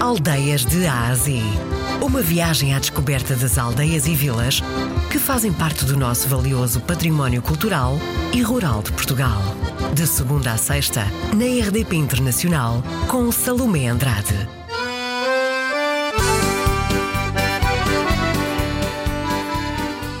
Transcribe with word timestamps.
Aldeias 0.00 0.64
de 0.64 0.86
Ásia. 0.86 1.42
Uma 2.00 2.22
viagem 2.22 2.74
à 2.74 2.78
descoberta 2.78 3.36
das 3.36 3.58
aldeias 3.58 4.06
e 4.06 4.14
vilas 4.14 4.62
que 5.12 5.18
fazem 5.18 5.52
parte 5.52 5.84
do 5.84 5.94
nosso 5.94 6.26
valioso 6.26 6.80
património 6.80 7.42
cultural 7.42 7.98
e 8.32 8.40
rural 8.40 8.82
de 8.82 8.92
Portugal. 8.92 9.42
De 9.92 10.06
segunda 10.06 10.52
a 10.52 10.56
sexta, 10.56 11.02
na 11.36 11.44
RDP 11.44 11.96
Internacional, 11.96 12.82
com 13.08 13.30
Salomé 13.30 13.88
Andrade. 13.88 14.34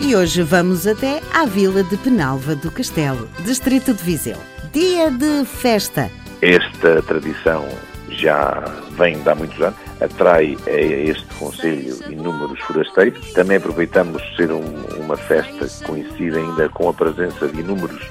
E 0.00 0.16
hoje 0.16 0.42
vamos 0.42 0.86
até 0.86 1.20
à 1.34 1.44
vila 1.44 1.82
de 1.82 1.98
Penalva 1.98 2.56
do 2.56 2.70
Castelo, 2.70 3.28
distrito 3.44 3.92
de 3.92 4.02
Viseu. 4.02 4.38
Dia 4.72 5.10
de 5.10 5.44
festa. 5.44 6.10
Esta 6.40 7.02
tradição 7.02 7.66
já 8.08 8.64
vem 8.96 9.20
de 9.20 9.28
há 9.28 9.34
muitos 9.34 9.60
anos, 9.60 9.78
atrai 10.00 10.56
a 10.66 10.70
este 10.70 11.26
Conselho 11.38 11.96
inúmeros 12.10 12.60
forasteiros. 12.60 13.32
Também 13.32 13.56
aproveitamos 13.56 14.22
ser 14.36 14.50
um, 14.50 14.62
uma 14.98 15.16
festa 15.16 15.66
que 15.66 15.84
coincide 15.84 16.36
ainda 16.36 16.68
com 16.68 16.88
a 16.88 16.94
presença 16.94 17.48
de 17.48 17.60
inúmeros 17.60 18.02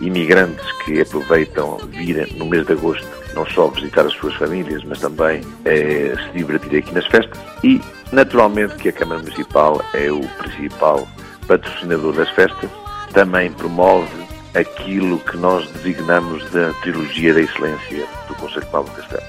imigrantes 0.00 0.70
que 0.84 1.00
aproveitam 1.00 1.78
vir 1.88 2.28
no 2.36 2.46
mês 2.46 2.66
de 2.66 2.72
agosto 2.72 3.06
não 3.34 3.46
só 3.46 3.68
visitar 3.68 4.06
as 4.06 4.14
suas 4.14 4.34
famílias, 4.34 4.82
mas 4.84 4.98
também 4.98 5.42
é, 5.64 6.14
se 6.16 6.38
divertir 6.38 6.78
aqui 6.78 6.92
nas 6.94 7.06
festas. 7.06 7.38
E, 7.62 7.80
naturalmente, 8.10 8.74
que 8.76 8.88
a 8.88 8.92
Câmara 8.92 9.20
Municipal 9.20 9.80
é 9.92 10.10
o 10.10 10.20
principal 10.38 11.06
patrocinador 11.46 12.14
das 12.14 12.30
festas, 12.30 12.70
também 13.12 13.52
promove 13.52 14.25
aquilo 14.56 15.18
que 15.20 15.36
nós 15.36 15.68
designamos 15.70 16.48
da 16.50 16.72
Trilogia 16.82 17.34
da 17.34 17.40
Excelência 17.40 18.06
do 18.28 18.34
Conselho 18.34 18.66
Paulo 18.66 18.90
Castelo. 18.90 19.22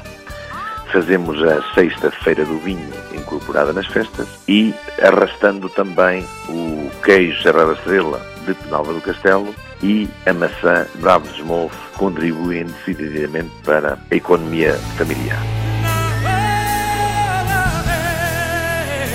Fazemos 0.91 1.43
a 1.43 1.61
Sexta-feira 1.73 2.45
do 2.45 2.57
Vinho 2.59 2.89
incorporada 3.13 3.73
nas 3.73 3.87
festas 3.87 4.27
e 4.47 4.73
arrastando 5.01 5.69
também 5.69 6.25
o 6.47 6.89
queijo 7.03 7.41
Serra 7.43 7.65
da 7.65 7.73
Estrela 7.73 8.21
de 8.45 8.53
Penalva 8.53 8.93
do 8.93 9.01
Castelo 9.01 9.53
e 9.83 10.07
a 10.25 10.33
maçã 10.33 10.87
Bravo 10.95 11.27
de 11.27 11.39
Smolf 11.39 11.73
contribuem 11.97 12.65
decididamente 12.65 13.51
para 13.63 13.99
a 14.09 14.15
economia 14.15 14.73
familiar. 14.97 15.41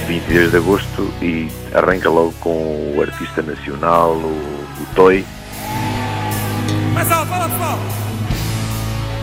22 0.06 0.50
de 0.50 0.56
agosto 0.58 1.14
e 1.22 1.48
arranca 1.72 2.10
logo 2.10 2.32
com 2.40 2.94
o 2.94 3.00
artista 3.00 3.40
nacional, 3.40 4.12
o, 4.12 4.26
o 4.26 4.86
Toy. 4.94 5.24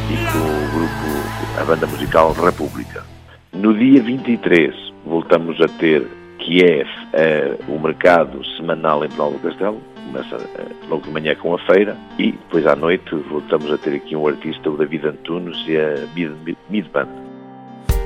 E 0.09 0.15
com 0.31 0.39
o 0.39 0.71
grupo, 0.71 1.61
a 1.61 1.63
banda 1.63 1.85
musical 1.85 2.33
República. 2.33 3.03
No 3.53 3.77
dia 3.77 4.01
23 4.01 4.73
voltamos 5.05 5.61
a 5.61 5.67
ter 5.67 6.07
Kiev, 6.39 6.87
é 7.13 7.55
o 7.67 7.79
mercado 7.79 8.43
semanal 8.57 9.05
em 9.05 9.09
Penal 9.09 9.33
do 9.33 9.39
Castelo, 9.39 9.79
começa 10.11 10.37
eh, 10.37 10.65
logo 10.87 11.03
de 11.03 11.11
manhã 11.11 11.35
com 11.35 11.53
a 11.53 11.59
feira 11.59 11.95
e 12.17 12.31
depois 12.31 12.65
à 12.65 12.75
noite 12.75 13.13
voltamos 13.29 13.71
a 13.71 13.77
ter 13.77 13.95
aqui 13.95 14.15
um 14.15 14.27
artista, 14.27 14.67
o 14.69 14.75
David 14.75 15.05
Antunes 15.05 15.57
e 15.67 15.77
a 15.77 16.07
Mid, 16.15 16.57
Mid 16.69 16.87
Band. 16.87 17.07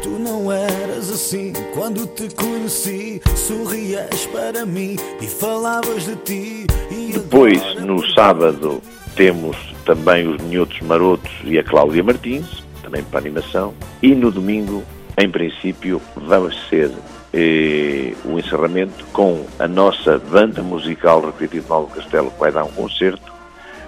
Tu 0.02 0.10
não 0.10 0.52
eras 0.52 1.10
assim 1.10 1.54
quando 1.74 2.06
te 2.08 2.36
conheci. 2.36 3.22
Sorrias 3.38 4.26
para 4.26 4.66
mim 4.66 4.98
e 5.22 5.28
falavas 5.28 6.06
de 6.06 6.16
ti. 6.18 6.68
Depois, 7.14 7.76
no 7.76 8.06
sábado, 8.12 8.82
temos 9.16 9.58
também 9.86 10.28
os 10.28 10.42
Minhotos 10.42 10.80
Marotos 10.82 11.32
e 11.44 11.58
a 11.58 11.64
Cláudia 11.64 12.04
Martins, 12.04 12.64
também 12.82 13.04
para 13.04 13.20
animação. 13.20 13.74
E 14.02 14.14
no 14.14 14.32
domingo, 14.32 14.84
em 15.18 15.30
princípio, 15.30 16.02
vamos 16.16 16.56
ser 16.70 16.92
eh, 17.34 18.14
o 18.26 18.38
encerramento 18.38 19.06
com 19.14 19.46
a 19.60 19.68
nossa 19.68 20.18
banda 20.18 20.62
musical 20.62 21.22
recreativa 21.22 21.68
Paulo 21.68 21.88
Castelo, 21.88 22.32
que 22.32 22.40
vai 22.40 22.52
dar 22.52 22.64
um 22.64 22.72
concerto 22.72 23.34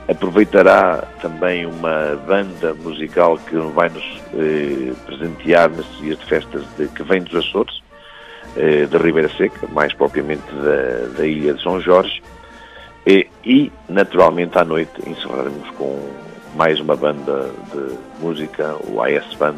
aproveitará 0.08 1.04
também 1.22 1.66
uma 1.66 2.16
banda 2.28 2.74
musical 2.76 3.38
que 3.38 3.56
vai 3.56 3.90
nos 3.90 4.04
eh, 4.34 4.94
presentear 5.06 5.70
nestes 5.70 5.98
dias 5.98 6.20
de 6.20 6.26
festas 6.26 6.64
de, 6.78 6.88
que 6.88 7.04
vem 7.04 7.22
dos 7.24 7.36
Açores, 7.36 7.82
eh, 8.56 8.86
da 8.86 9.00
Ribeira 9.00 9.30
Seca, 9.36 9.68
mais 9.72 9.94
propriamente 9.94 10.44
da, 10.54 11.18
da 11.18 11.26
Ilha 11.26 11.56
de 11.56 11.64
São 11.64 11.82
Jorge, 11.82 12.22
e, 13.06 13.28
e, 13.46 13.72
naturalmente 13.88 14.58
à 14.58 14.66
noite 14.66 14.92
encerraremos 15.08 15.70
com 15.72 16.00
mais 16.56 16.80
uma 16.80 16.96
banda 16.96 17.52
de 17.74 17.98
música, 18.24 18.76
o 18.88 19.02
AS 19.02 19.34
Band, 19.36 19.56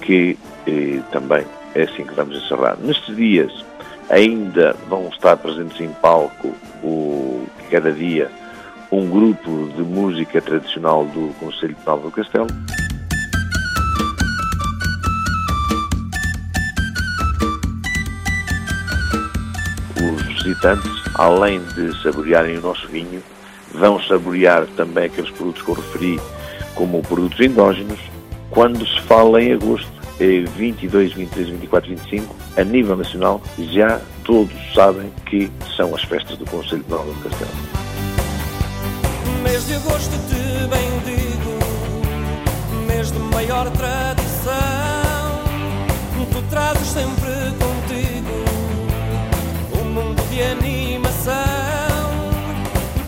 que 0.00 0.38
eh, 0.66 1.00
também 1.12 1.44
é 1.74 1.82
assim 1.82 2.04
que 2.04 2.14
vamos 2.14 2.36
encerrar. 2.36 2.76
Nestes 2.80 3.14
dias 3.14 3.52
ainda 4.08 4.74
vão 4.88 5.08
estar 5.08 5.36
presentes 5.36 5.80
em 5.80 5.90
palco 5.94 6.54
o, 6.82 7.46
cada 7.70 7.92
dia 7.92 8.30
um 8.90 9.08
grupo 9.08 9.68
de 9.76 9.82
música 9.82 10.40
tradicional 10.40 11.04
do 11.06 11.34
Conselho 11.40 11.74
de 11.74 11.86
Nova 11.86 12.02
do 12.02 12.10
Castelo. 12.10 12.46
Visitantes, 20.44 20.92
além 21.14 21.60
de 21.74 22.00
saborearem 22.02 22.58
o 22.58 22.60
nosso 22.60 22.86
vinho, 22.88 23.22
vão 23.72 24.00
saborear 24.02 24.66
também 24.76 25.06
aqueles 25.06 25.30
produtos 25.30 25.62
que 25.62 25.68
eu 25.68 25.74
referi 25.74 26.20
como 26.74 27.02
produtos 27.02 27.40
endógenos, 27.40 27.98
quando 28.50 28.86
se 28.86 29.00
fala 29.02 29.42
em 29.42 29.52
agosto, 29.52 29.92
22, 30.18 31.12
23, 31.12 31.48
24, 31.48 31.90
25, 31.90 32.36
a 32.56 32.62
nível 32.64 32.96
nacional, 32.96 33.42
já 33.58 34.00
todos 34.22 34.54
sabem 34.72 35.10
que 35.26 35.50
são 35.76 35.94
as 35.94 36.02
festas 36.04 36.38
do 36.38 36.44
Conselho 36.46 36.84
de 36.84 36.90
Nova 36.90 37.12
do 37.12 37.20
Castelo 37.28 37.84
mês 39.44 39.66
de 39.66 39.74
agosto 39.74 40.10
te 40.28 40.66
bendigo, 40.66 41.58
mês 42.88 43.12
de 43.12 43.18
maior 43.18 43.70
tradição. 43.70 44.24
Tu 46.32 46.42
trazes 46.50 46.88
sempre 46.88 47.23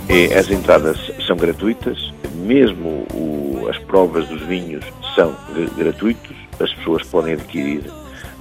E 0.08 0.32
as 0.34 0.50
entradas 0.50 0.98
são 1.26 1.36
gratuitas, 1.36 2.12
mesmo 2.34 3.06
o, 3.12 3.66
as 3.68 3.78
provas 3.78 4.26
dos 4.28 4.42
vinhos 4.42 4.84
são 5.14 5.34
gratuitos, 5.76 6.36
as 6.60 6.72
pessoas 6.74 7.02
podem 7.06 7.34
adquirir 7.34 7.82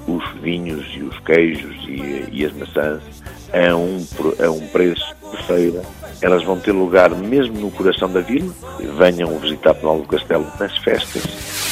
os 0.07 0.23
vinhos 0.41 0.85
e 0.95 1.01
os 1.01 1.17
queijos 1.19 1.75
e, 1.87 2.29
e 2.31 2.45
as 2.45 2.53
maçãs 2.53 3.01
a 3.51 3.75
um, 3.75 4.05
a 4.45 4.51
um 4.51 4.67
preço 4.67 5.15
de 5.31 5.43
feira 5.43 5.81
elas 6.21 6.43
vão 6.43 6.59
ter 6.59 6.71
lugar 6.71 7.09
mesmo 7.11 7.59
no 7.59 7.71
coração 7.71 8.11
da 8.11 8.21
vila. 8.21 8.51
Venham 8.97 9.37
visitar 9.39 9.73
Penalva 9.73 10.01
do 10.01 10.07
Castelo 10.07 10.47
nas 10.59 10.77
festas. 10.77 11.64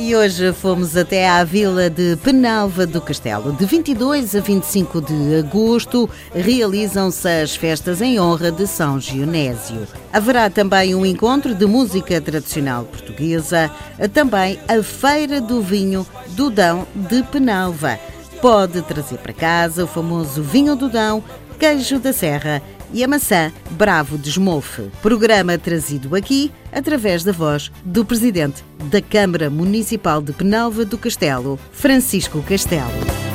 E 0.00 0.14
hoje 0.14 0.52
fomos 0.52 0.96
até 0.96 1.28
à 1.28 1.42
vila 1.42 1.90
de 1.90 2.16
Penalva 2.22 2.86
do 2.86 3.00
Castelo. 3.00 3.52
De 3.52 3.66
22 3.66 4.36
a 4.36 4.40
25 4.40 5.00
de 5.00 5.34
agosto 5.40 6.08
realizam-se 6.32 7.26
as 7.26 7.56
festas 7.56 8.00
em 8.00 8.20
honra 8.20 8.52
de 8.52 8.64
São 8.68 9.00
Gionésio. 9.00 9.88
Haverá 10.12 10.48
também 10.48 10.94
um 10.94 11.04
encontro 11.04 11.52
de 11.52 11.66
música 11.66 12.20
tradicional 12.20 12.84
portuguesa, 12.84 13.68
também 14.14 14.56
a 14.68 14.80
Feira 14.84 15.40
do 15.40 15.60
Vinho 15.60 16.06
do 16.28 16.48
Dão 16.48 16.86
de 16.94 17.24
Penalva. 17.24 17.98
Pode 18.40 18.82
trazer 18.82 19.18
para 19.18 19.32
casa 19.32 19.84
o 19.84 19.88
famoso 19.88 20.42
vinho 20.42 20.76
do 20.76 20.88
Dão, 20.88 21.22
queijo 21.58 21.98
da 21.98 22.12
serra 22.12 22.62
e 22.92 23.02
a 23.02 23.08
maçã 23.08 23.52
Bravo 23.72 24.16
de 24.16 24.28
Esmolfe. 24.28 24.90
Programa 25.02 25.58
trazido 25.58 26.14
aqui 26.14 26.52
através 26.70 27.24
da 27.24 27.32
voz 27.32 27.72
do 27.84 28.04
Presidente 28.04 28.62
da 28.84 29.02
Câmara 29.02 29.50
Municipal 29.50 30.22
de 30.22 30.32
Penalva 30.32 30.84
do 30.84 30.96
Castelo, 30.96 31.58
Francisco 31.72 32.40
Castelo. 32.42 33.27